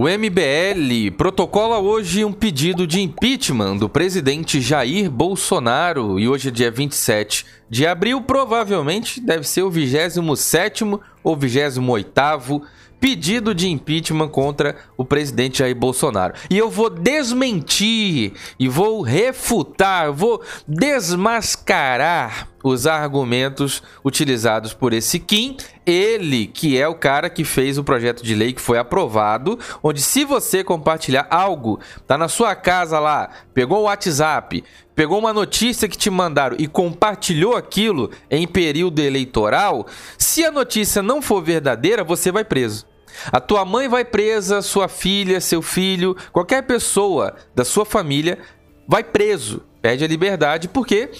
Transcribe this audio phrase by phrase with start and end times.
[0.00, 6.52] O MBL protocola hoje um pedido de impeachment do presidente Jair Bolsonaro e hoje é
[6.52, 12.62] dia 27 de abril, provavelmente deve ser o 27º ou 28º
[13.00, 16.34] pedido de impeachment contra o presidente Jair Bolsonaro.
[16.48, 25.56] E eu vou desmentir e vou refutar, vou desmascarar os argumentos utilizados por esse Kim,
[25.86, 30.02] ele que é o cara que fez o projeto de lei que foi aprovado, onde
[30.02, 35.88] se você compartilhar algo, tá na sua casa lá, pegou o WhatsApp, pegou uma notícia
[35.88, 42.02] que te mandaram e compartilhou aquilo em período eleitoral, se a notícia não for verdadeira,
[42.02, 42.86] você vai preso.
[43.32, 48.38] A tua mãe vai presa, sua filha, seu filho, qualquer pessoa da sua família
[48.86, 51.10] vai preso, perde a liberdade porque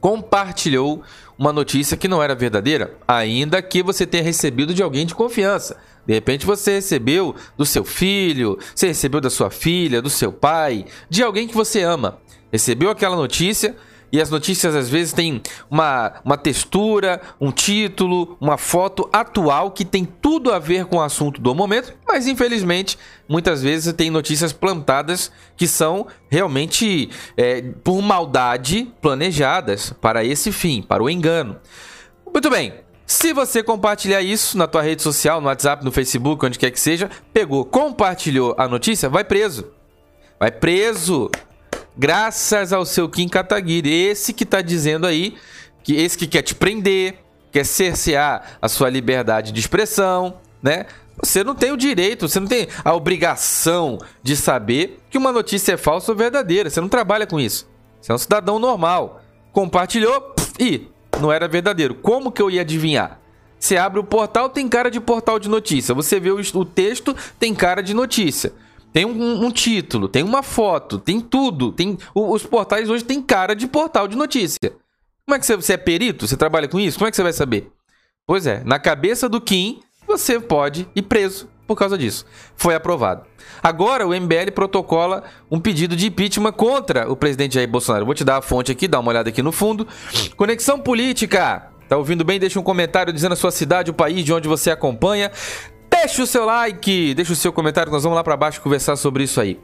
[0.00, 1.02] compartilhou
[1.38, 5.76] uma notícia que não era verdadeira, ainda que você tenha recebido de alguém de confiança.
[6.06, 10.86] De repente você recebeu do seu filho, você recebeu da sua filha, do seu pai,
[11.08, 12.18] de alguém que você ama.
[12.50, 13.76] Recebeu aquela notícia
[14.12, 19.84] e as notícias às vezes têm uma, uma textura, um título, uma foto atual que
[19.84, 24.52] tem tudo a ver com o assunto do momento, mas infelizmente muitas vezes tem notícias
[24.52, 31.56] plantadas que são realmente é, por maldade planejadas para esse fim, para o engano.
[32.32, 32.74] Muito bem,
[33.06, 36.78] se você compartilhar isso na tua rede social, no WhatsApp, no Facebook, onde quer que
[36.78, 39.66] seja, pegou, compartilhou a notícia, vai preso.
[40.38, 41.28] Vai preso
[42.00, 43.92] graças ao seu Kim Kataguiri.
[43.92, 45.36] Esse que está dizendo aí,
[45.84, 47.18] que esse que quer te prender,
[47.52, 50.86] quer cercear a sua liberdade de expressão, né?
[51.22, 55.74] Você não tem o direito, você não tem a obrigação de saber que uma notícia
[55.74, 56.70] é falsa ou verdadeira.
[56.70, 57.68] Você não trabalha com isso.
[58.00, 59.20] Você é um cidadão normal.
[59.52, 60.88] Compartilhou e
[61.20, 61.94] não era verdadeiro.
[61.96, 63.20] Como que eu ia adivinhar?
[63.58, 65.94] Você abre o portal, tem cara de portal de notícia.
[65.94, 68.54] Você vê o texto, tem cara de notícia.
[68.92, 71.72] Tem um, um, título, tem uma foto, tem tudo.
[71.72, 74.72] Tem Os portais hoje têm cara de portal de notícia.
[75.24, 76.26] Como é que você, você é perito?
[76.26, 76.98] Você trabalha com isso?
[76.98, 77.70] Como é que você vai saber?
[78.26, 82.26] Pois é, na cabeça do Kim, você pode ir preso por causa disso.
[82.56, 83.24] Foi aprovado.
[83.62, 88.04] Agora o MBL protocola um pedido de impeachment contra o presidente Jair Bolsonaro.
[88.04, 89.86] Vou te dar a fonte aqui, dá uma olhada aqui no fundo.
[90.36, 91.70] Conexão Política.
[91.88, 92.40] Tá ouvindo bem?
[92.40, 95.30] Deixa um comentário dizendo a sua cidade, o país de onde você acompanha.
[96.00, 99.24] Deixa o seu like, deixa o seu comentário, nós vamos lá para baixo conversar sobre
[99.24, 99.60] isso aí.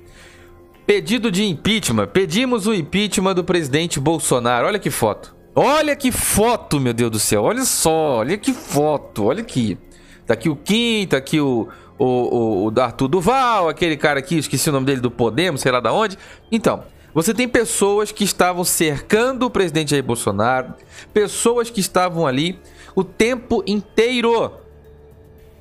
[0.86, 2.08] Pedido de impeachment.
[2.08, 4.66] Pedimos o impeachment do presidente Bolsonaro.
[4.66, 5.34] Olha que foto.
[5.54, 7.42] Olha que foto, meu Deus do céu.
[7.42, 9.24] Olha só, olha que foto.
[9.24, 9.78] Olha aqui.
[10.26, 14.36] Tá aqui o Kim, tá aqui o, o, o, o Arthur Duval, aquele cara aqui,
[14.36, 16.18] esqueci o nome dele, do Podemos, sei lá da onde.
[16.52, 20.74] Então, você tem pessoas que estavam cercando o presidente Jair Bolsonaro,
[21.14, 22.58] pessoas que estavam ali
[22.94, 24.52] o tempo inteiro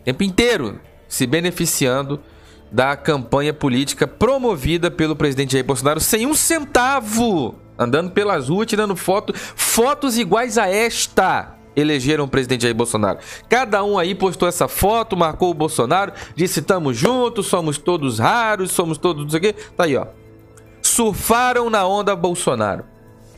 [0.06, 2.22] tempo inteiro se beneficiando
[2.72, 8.96] da campanha política promovida pelo presidente Jair Bolsonaro sem um centavo, andando pelas ruas tirando
[8.96, 13.20] foto, fotos iguais a esta elegeram o presidente Jair Bolsonaro.
[13.50, 18.72] Cada um aí postou essa foto, marcou o Bolsonaro, disse estamos juntos, somos todos raros,
[18.72, 19.54] somos todos não sei o quê.
[19.76, 20.08] Tá aí, ó.
[20.82, 22.86] Surfaram na onda Bolsonaro.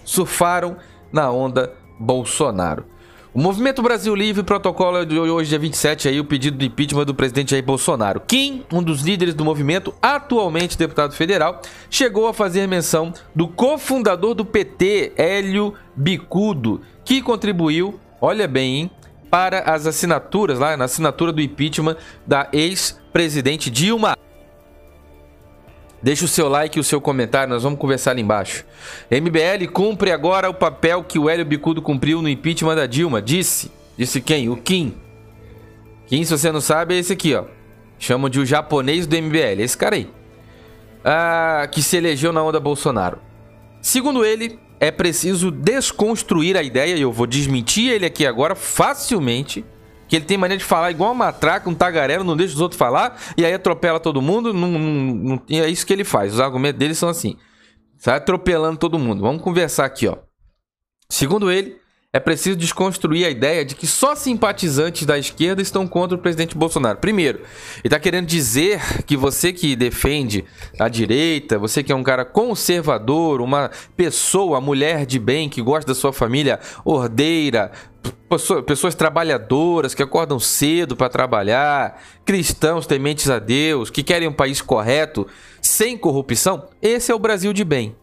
[0.04, 0.78] Surfaram
[1.12, 2.86] na onda Bolsonaro.
[3.34, 7.14] O Movimento Brasil Livre protocola de hoje, dia 27, aí, o pedido de impeachment do
[7.14, 8.22] presidente Jair Bolsonaro.
[8.22, 14.34] Kim, um dos líderes do movimento, atualmente deputado federal, chegou a fazer menção do cofundador
[14.34, 18.92] do PT, Hélio Bicudo, que contribuiu, olha bem, hein,
[19.30, 24.16] para as assinaturas, lá na assinatura do impeachment da ex-presidente Dilma.
[26.02, 28.64] Deixe o seu like e o seu comentário, nós vamos conversar ali embaixo.
[29.10, 33.22] MBL cumpre agora o papel que o Hélio Bicudo cumpriu no impeachment da Dilma.
[33.22, 33.72] Disse.
[33.98, 34.48] Disse quem?
[34.48, 34.96] O Kim.
[36.06, 37.46] Kim, se você não sabe, é esse aqui, ó.
[37.98, 39.60] Chamam de o japonês do MBL.
[39.60, 40.10] Esse cara aí.
[41.04, 43.20] Ah, que se elegeu na onda Bolsonaro.
[43.82, 49.66] Segundo ele, é preciso desconstruir a ideia, e eu vou desmentir ele aqui agora facilmente
[50.08, 52.78] que ele tem maneira de falar igual uma matraca, um tagarelo, não deixa os outros
[52.78, 54.54] falar, e aí atropela todo mundo.
[54.54, 56.34] Não, não, não, é isso que ele faz.
[56.34, 57.36] Os argumentos dele são assim.
[57.98, 59.22] Sai atropelando todo mundo.
[59.22, 60.18] Vamos conversar aqui, ó.
[61.10, 61.78] Segundo ele,
[62.14, 66.58] é preciso desconstruir a ideia de que só simpatizantes da esquerda estão contra o presidente
[66.58, 66.98] Bolsonaro.
[66.98, 70.46] Primeiro, ele está querendo dizer que você que defende
[70.80, 75.88] a direita, você que é um cara conservador, uma pessoa, mulher de bem que gosta
[75.92, 77.72] da sua família ordeira,
[78.66, 84.62] pessoas trabalhadoras que acordam cedo para trabalhar, cristãos tementes a Deus, que querem um país
[84.62, 85.28] correto,
[85.62, 87.96] sem corrupção, esse é o Brasil de bem.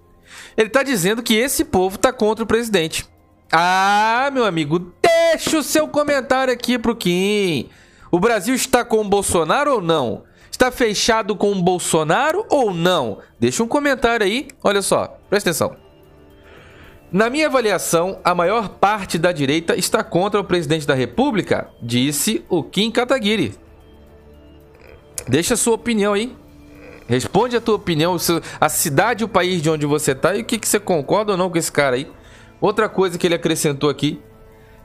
[0.57, 3.07] Ele está dizendo que esse povo está contra o presidente.
[3.53, 7.69] Ah, meu amigo, deixa o seu comentário aqui pro Kim.
[8.11, 10.25] O Brasil está com o Bolsonaro ou não?
[10.51, 13.19] Está fechado com o Bolsonaro ou não?
[13.39, 14.49] Deixa um comentário aí.
[14.63, 15.84] Olha só, presta atenção.
[17.15, 22.45] Na minha avaliação, a maior parte da direita está contra o presidente da República, disse
[22.49, 23.55] o Kim Kataguiri.
[25.29, 26.37] Deixa a sua opinião aí.
[27.07, 28.17] Responde a tua opinião,
[28.61, 31.39] a cidade, o país de onde você está e o que, que você concorda ou
[31.39, 32.11] não com esse cara aí.
[32.61, 34.21] Outra coisa que ele acrescentou aqui.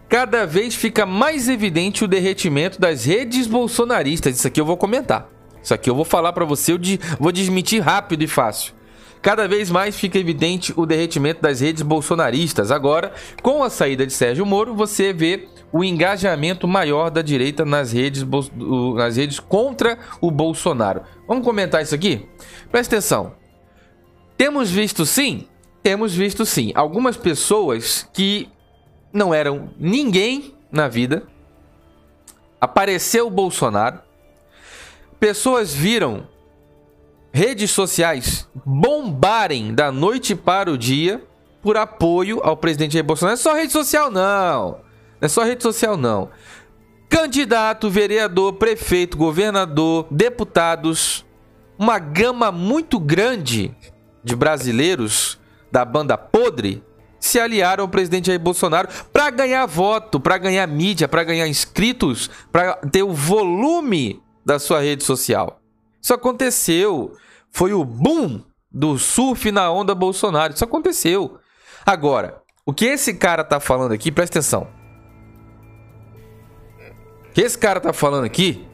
[0.07, 4.37] Cada vez fica mais evidente o derretimento das redes bolsonaristas.
[4.37, 5.27] Isso aqui eu vou comentar.
[5.63, 6.79] Isso aqui eu vou falar para você, eu
[7.19, 8.77] vou desmentir rápido e fácil.
[9.21, 12.71] Cada vez mais fica evidente o derretimento das redes bolsonaristas.
[12.71, 17.91] Agora, com a saída de Sérgio Moro, você vê o engajamento maior da direita nas
[17.91, 18.25] redes,
[18.95, 21.01] nas redes contra o Bolsonaro.
[21.27, 22.27] Vamos comentar isso aqui?
[22.71, 23.33] Presta atenção.
[24.37, 25.47] Temos visto sim?
[25.83, 26.71] Temos visto sim.
[26.73, 28.49] Algumas pessoas que
[29.11, 31.23] não eram ninguém na vida.
[32.59, 33.99] Apareceu o Bolsonaro.
[35.19, 36.25] Pessoas viram
[37.31, 41.23] redes sociais bombarem da noite para o dia
[41.61, 43.35] por apoio ao presidente Jair Bolsonaro.
[43.35, 44.71] Não é só rede social, não.
[44.71, 44.79] Não
[45.21, 46.29] é só rede social, não.
[47.09, 51.25] Candidato, vereador, prefeito, governador, deputados,
[51.77, 53.75] uma gama muito grande
[54.23, 55.39] de brasileiros
[55.71, 56.83] da banda podre
[57.19, 62.29] se aliaram ao presidente Jair Bolsonaro para ganhar voto, para ganhar mídia, para ganhar inscritos,
[62.51, 65.58] para ter o volume da sua rede social.
[66.01, 67.13] Isso aconteceu.
[67.51, 68.41] Foi o boom
[68.71, 70.53] do surf na onda Bolsonaro.
[70.53, 71.39] Isso aconteceu.
[71.85, 74.67] Agora, o que esse cara tá falando aqui, presta atenção.
[77.29, 78.67] O que esse cara tá falando aqui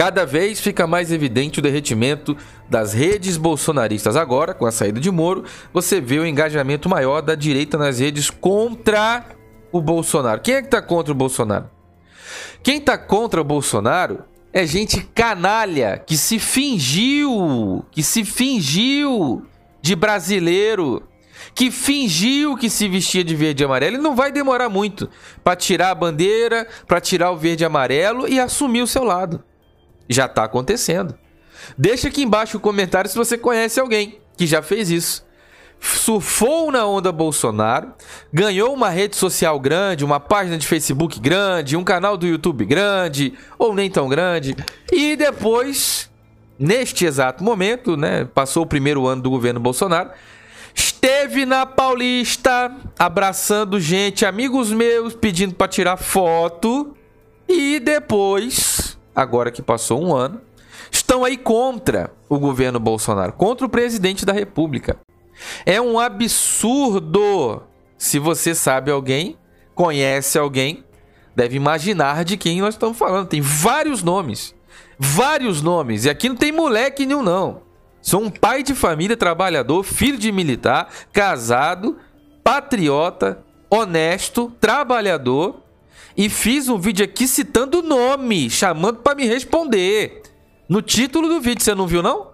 [0.00, 2.34] Cada vez fica mais evidente o derretimento
[2.70, 4.16] das redes bolsonaristas.
[4.16, 5.44] Agora, com a saída de Moro,
[5.74, 9.26] você vê o engajamento maior da direita nas redes contra
[9.70, 10.40] o Bolsonaro.
[10.40, 11.68] Quem é que está contra o Bolsonaro?
[12.62, 19.46] Quem está contra o Bolsonaro é gente canalha que se fingiu, que se fingiu
[19.80, 21.02] de brasileiro,
[21.54, 25.08] que fingiu que se vestia de verde e amarelo e não vai demorar muito
[25.42, 29.42] para tirar a bandeira, para tirar o verde e amarelo e assumir o seu lado.
[30.08, 31.16] Já está acontecendo.
[31.78, 35.24] Deixa aqui embaixo o comentário se você conhece alguém que já fez isso.
[35.80, 37.92] Surfou na onda Bolsonaro,
[38.32, 43.32] ganhou uma rede social grande, uma página de Facebook grande, um canal do YouTube grande,
[43.58, 44.54] ou nem tão grande,
[44.92, 46.10] e depois,
[46.58, 50.10] neste exato momento, né, passou o primeiro ano do governo Bolsonaro,
[50.74, 56.94] esteve na Paulista abraçando gente, amigos meus, pedindo para tirar foto,
[57.48, 60.40] e depois agora que passou um ano,
[60.90, 64.96] estão aí contra o governo Bolsonaro, contra o presidente da República.
[65.64, 67.62] É um absurdo.
[67.96, 69.36] Se você sabe alguém,
[69.74, 70.84] conhece alguém,
[71.34, 73.28] deve imaginar de quem nós estamos falando.
[73.28, 74.54] Tem vários nomes.
[74.98, 76.04] Vários nomes.
[76.04, 77.62] E aqui não tem moleque nenhum, não.
[78.02, 81.98] Sou um pai de família, trabalhador, filho de militar, casado,
[82.42, 85.62] patriota, honesto, trabalhador
[86.16, 90.22] e fiz um vídeo aqui citando o nome, chamando para me responder.
[90.68, 92.28] No título do vídeo, você não viu não?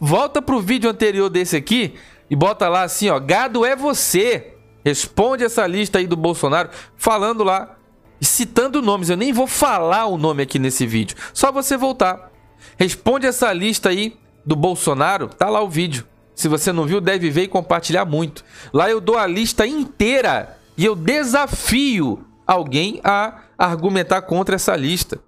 [0.00, 1.94] Volta pro vídeo anterior desse aqui
[2.32, 4.54] e bota lá assim, ó, gado é você.
[4.82, 7.76] Responde essa lista aí do Bolsonaro, falando lá,
[8.22, 9.10] citando nomes.
[9.10, 12.32] Eu nem vou falar o nome aqui nesse vídeo, só você voltar.
[12.78, 16.06] Responde essa lista aí do Bolsonaro, tá lá o vídeo.
[16.34, 18.42] Se você não viu, deve ver e compartilhar muito.
[18.72, 25.20] Lá eu dou a lista inteira e eu desafio alguém a argumentar contra essa lista.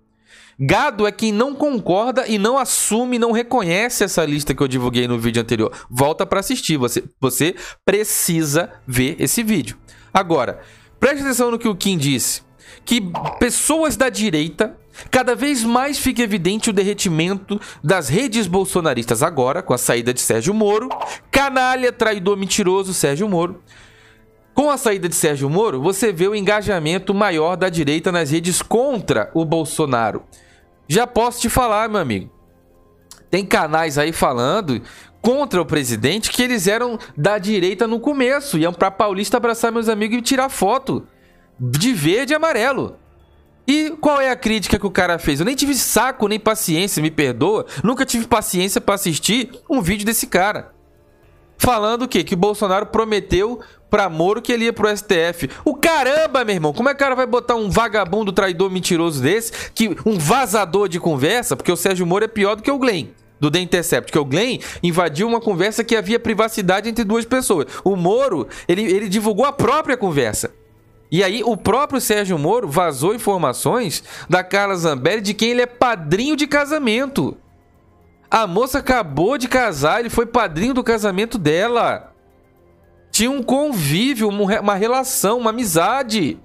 [0.58, 5.08] Gado é quem não concorda e não assume, não reconhece essa lista que eu divulguei
[5.08, 5.72] no vídeo anterior.
[5.90, 9.76] Volta para assistir, você, você precisa ver esse vídeo.
[10.12, 10.60] Agora,
[11.00, 12.42] preste atenção no que o Kim disse.
[12.84, 13.00] Que
[13.38, 14.76] pessoas da direita,
[15.10, 19.22] cada vez mais fica evidente o derretimento das redes bolsonaristas.
[19.22, 20.88] Agora, com a saída de Sérgio Moro,
[21.30, 23.62] canalha, traidor, mentiroso Sérgio Moro,
[24.54, 28.62] com a saída de Sérgio Moro, você vê o engajamento maior da direita nas redes
[28.62, 30.22] contra o Bolsonaro.
[30.86, 32.30] Já posso te falar, meu amigo.
[33.30, 34.80] Tem canais aí falando
[35.20, 39.88] contra o presidente que eles eram da direita no começo, iam para Paulista abraçar meus
[39.88, 41.06] amigos e tirar foto
[41.58, 42.96] de verde e amarelo.
[43.66, 45.40] E qual é a crítica que o cara fez?
[45.40, 47.64] Eu nem tive saco nem paciência, me perdoa.
[47.82, 50.73] Nunca tive paciência para assistir um vídeo desse cara.
[51.58, 52.24] Falando o quê?
[52.24, 55.48] Que o Bolsonaro prometeu pra Moro que ele ia pro STF.
[55.64, 59.22] O caramba, meu irmão, como é que o cara vai botar um vagabundo traidor mentiroso
[59.22, 62.78] desse, que um vazador de conversa, porque o Sérgio Moro é pior do que o
[62.78, 63.06] Glenn
[63.38, 67.66] do The Intercept, que o Glenn invadiu uma conversa que havia privacidade entre duas pessoas.
[67.84, 70.50] O Moro, ele, ele divulgou a própria conversa.
[71.10, 75.66] E aí o próprio Sérgio Moro vazou informações da Carla Zambelli de quem ele é
[75.66, 77.36] padrinho de casamento.
[78.34, 82.12] A moça acabou de casar, ele foi padrinho do casamento dela.
[83.12, 86.36] Tinha um convívio, uma relação, uma amizade.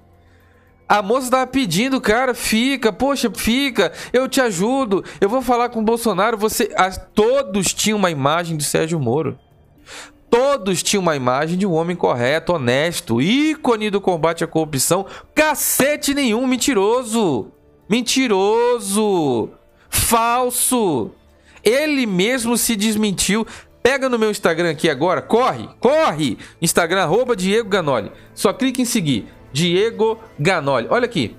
[0.88, 5.79] A moça tava pedindo, cara, fica, poxa, fica, eu te ajudo, eu vou falar com
[5.79, 6.38] o Bolsonaro.
[6.38, 6.69] Você,
[7.15, 9.39] todos tinham uma imagem de Sérgio Moro.
[10.29, 15.08] Todos tinham uma imagem de um homem correto, honesto, ícone do combate à corrupção.
[15.34, 17.51] Cacete nenhum, mentiroso.
[17.89, 19.50] Mentiroso.
[19.89, 21.15] Falso.
[21.63, 23.45] Ele mesmo se desmentiu.
[23.81, 26.37] Pega no meu Instagram aqui agora, corre, corre!
[26.61, 28.11] Instagram, arroba Diego Ganoli.
[28.33, 29.27] Só clique em seguir.
[29.53, 30.87] Diego Ganoli.
[30.89, 31.35] Olha aqui.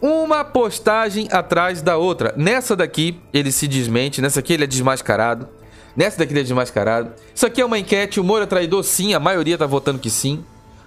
[0.00, 2.32] Uma postagem atrás da outra.
[2.36, 4.20] Nessa daqui, ele se desmente.
[4.20, 5.48] Nessa aqui, ele é desmascarado.
[5.96, 7.12] Nessa daqui ele é desmascarado.
[7.34, 8.20] Isso aqui é uma enquete.
[8.20, 8.84] O Moro é traidor?
[8.84, 9.14] Sim.
[9.14, 10.44] A maioria tá votando que sim.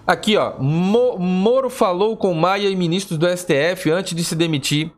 [0.07, 0.53] Aqui, ó.
[0.59, 4.91] Mo Moro falou com Maia e ministros do STF antes de se demitir.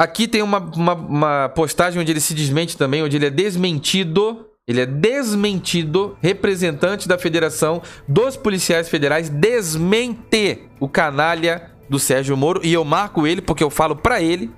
[0.00, 4.46] Aqui tem uma, uma, uma postagem onde ele se desmente também, onde ele é desmentido.
[4.66, 12.60] Ele é desmentido, representante da Federação dos Policiais Federais, desmente o canalha do Sérgio Moro.
[12.64, 14.50] E eu marco ele porque eu falo pra ele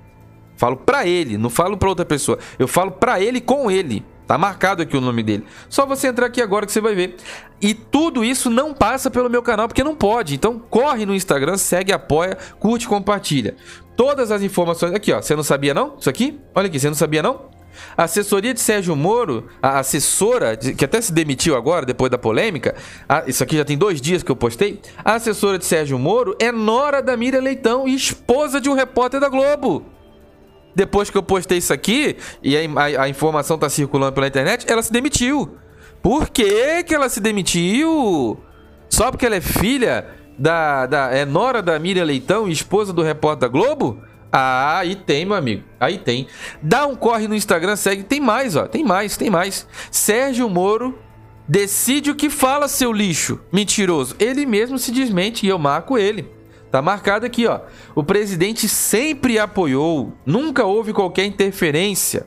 [0.55, 2.37] Falo pra ele, não falo pra outra pessoa.
[2.57, 4.05] Eu falo pra ele com ele.
[4.33, 5.45] Tá marcado aqui o nome dele.
[5.69, 7.17] Só você entrar aqui agora que você vai ver.
[7.61, 10.33] E tudo isso não passa pelo meu canal porque não pode.
[10.33, 13.55] Então corre no Instagram, segue, apoia, curte, compartilha.
[13.95, 15.21] Todas as informações aqui, ó.
[15.21, 15.97] Você não sabia não?
[15.99, 16.39] Isso aqui?
[16.55, 17.41] Olha aqui, você não sabia não?
[17.95, 22.73] A assessoria de Sérgio Moro, a assessora, que até se demitiu agora, depois da polêmica,
[23.07, 24.81] a, isso aqui já tem dois dias que eu postei.
[25.05, 29.19] A assessora de Sérgio Moro é nora da Miriam Leitão e esposa de um repórter
[29.19, 29.92] da Globo
[30.75, 34.65] depois que eu postei isso aqui e a, a, a, informação tá circulando pela internet,
[34.69, 35.57] ela se demitiu.
[36.01, 38.37] Por que, que ela se demitiu?
[38.89, 40.05] Só porque ela é filha
[40.37, 41.11] da, da.
[41.11, 44.01] É nora da Miriam Leitão esposa do repórter da Globo?
[44.31, 45.63] Ah, aí tem, meu amigo.
[45.79, 46.27] Aí tem.
[46.61, 48.03] Dá um corre no Instagram, segue.
[48.03, 48.67] Tem mais, ó.
[48.67, 49.67] Tem mais, tem mais.
[49.91, 50.97] Sérgio Moro
[51.47, 53.39] decide o que fala, seu lixo.
[53.51, 54.15] Mentiroso.
[54.19, 56.29] Ele mesmo se desmente e eu marco ele.
[56.73, 57.59] Tá marcado aqui, ó.
[57.93, 62.25] O presidente sempre apoiou, nunca houve qualquer interferência.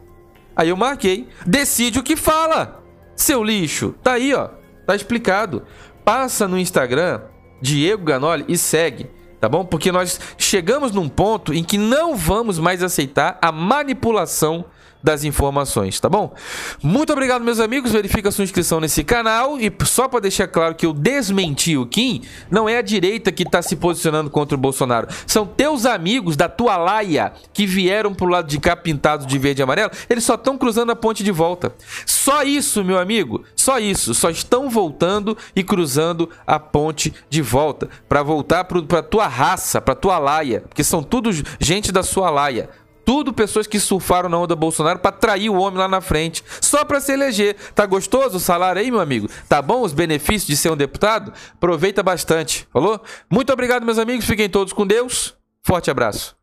[0.54, 1.26] Aí eu marquei.
[1.44, 2.80] Decide o que fala.
[3.16, 3.96] Seu lixo.
[4.04, 4.50] Tá aí, ó.
[4.86, 5.64] Tá explicado.
[6.04, 7.22] Passa no Instagram
[7.60, 9.10] Diego Ganoli e segue,
[9.40, 9.64] tá bom?
[9.64, 14.66] Porque nós chegamos num ponto em que não vamos mais aceitar a manipulação
[15.02, 16.34] das informações, tá bom?
[16.82, 17.92] Muito obrigado, meus amigos.
[17.92, 19.58] Verifica sua inscrição nesse canal.
[19.60, 23.42] E só para deixar claro que eu desmenti o Kim, não é a direita que
[23.42, 25.08] está se posicionando contra o Bolsonaro.
[25.26, 29.62] São teus amigos da tua laia que vieram pro lado de cá pintados de verde
[29.62, 29.90] e amarelo.
[30.08, 31.74] Eles só estão cruzando a ponte de volta.
[32.04, 33.44] Só isso, meu amigo.
[33.54, 34.14] Só isso.
[34.14, 37.88] Só estão voltando e cruzando a ponte de volta.
[38.08, 40.62] para voltar para tua raça, para tua laia.
[40.62, 42.68] Porque são tudo gente da sua laia.
[43.06, 46.84] Tudo pessoas que surfaram na onda Bolsonaro para trair o homem lá na frente, só
[46.84, 47.54] para se eleger.
[47.72, 49.30] Tá gostoso o salário aí, meu amigo?
[49.48, 51.32] Tá bom os benefícios de ser um deputado?
[51.54, 53.00] Aproveita bastante, falou?
[53.30, 54.26] Muito obrigado, meus amigos.
[54.26, 55.34] Fiquem todos com Deus.
[55.62, 56.36] Forte abraço.